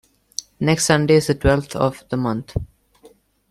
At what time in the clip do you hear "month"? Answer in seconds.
2.17-2.55